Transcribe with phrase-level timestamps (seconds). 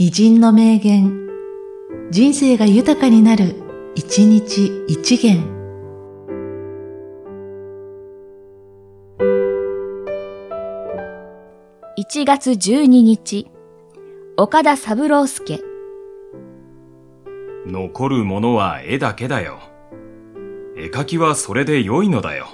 [0.00, 1.28] 偉人の名言、
[2.12, 3.56] 人生が豊かになる、
[3.96, 5.42] 一日一元。
[11.98, 13.50] 1月12日、
[14.36, 15.60] 岡田三郎介。
[17.66, 19.58] 残るものは絵だけだよ。
[20.76, 22.46] 絵描きはそれで良いのだよ。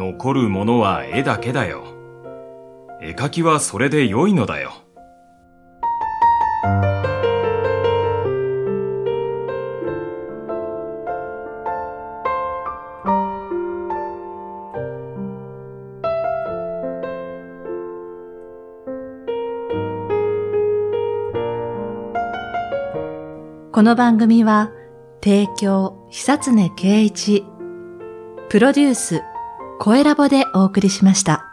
[0.00, 1.84] 残るものは絵だけだよ。
[3.02, 4.72] 絵描きはそれで良いのだよ。
[23.70, 24.70] この番組は、
[25.22, 27.44] 提供、久常圭一、
[28.48, 29.22] プロデュース、
[29.82, 31.49] 声ラボでお送りしました。